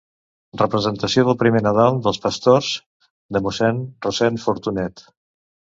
[0.61, 2.73] Representació del "Primer Nadal dels Pastors"
[3.37, 5.11] de mossèn Rossend Fortunet.